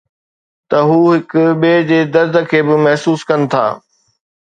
[0.69, 1.31] ته هو هڪ
[1.61, 3.65] ٻئي جي درد کي به محسوس ڪن ٿا.